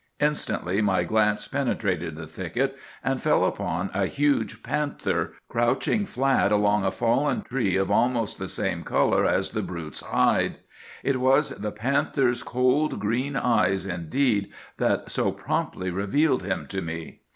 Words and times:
Instantly 0.19 0.81
my 0.81 1.03
glance 1.03 1.47
penetrated 1.47 2.15
the 2.15 2.25
thicket, 2.25 2.75
and 3.03 3.21
fell 3.21 3.45
upon 3.45 3.91
a 3.93 4.07
huge 4.07 4.63
panther 4.63 5.33
crouching 5.47 6.07
flat 6.07 6.51
along 6.51 6.83
a 6.83 6.89
fallen 6.89 7.43
tree 7.43 7.75
of 7.77 7.91
almost 7.91 8.39
the 8.39 8.47
same 8.47 8.81
color 8.83 9.27
as 9.27 9.51
the 9.51 9.61
brute's 9.61 10.01
hide. 10.01 10.55
It 11.03 11.19
was 11.19 11.49
the 11.51 11.71
panther's 11.71 12.41
cold 12.41 12.99
green 12.99 13.35
eyes 13.35 13.85
indeed 13.85 14.51
that 14.77 15.11
so 15.11 15.31
promptly 15.31 15.91
revealed 15.91 16.41
him 16.41 16.65
to 16.69 16.81
me. 16.81 17.19